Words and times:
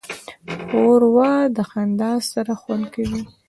ښوروا 0.67 1.33
د 1.55 1.57
خندا 1.69 2.11
سره 2.31 2.53
خوند 2.61 2.83
کوي. 2.93 3.21